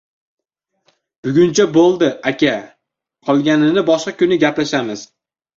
[1.27, 2.55] Buguncha bo‘ldi, aka,
[3.29, 5.09] qolganini boshqa kun gaplashamiz.